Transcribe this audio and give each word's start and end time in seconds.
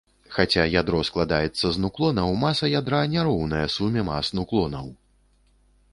Хаця 0.35 0.63
ядро 0.75 1.01
складаецца 1.09 1.65
з 1.75 1.83
нуклонаў, 1.83 2.33
маса 2.45 2.71
ядра 2.79 3.03
не 3.15 3.21
роўная 3.31 3.63
суме 3.77 4.01
мас 4.11 4.35
нуклонаў. 4.41 4.93